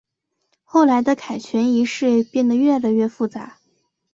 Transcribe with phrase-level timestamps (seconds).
[0.63, 3.59] 后来的凯旋仪式变得越来越复杂。